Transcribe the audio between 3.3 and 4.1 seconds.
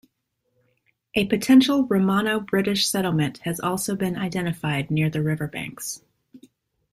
has also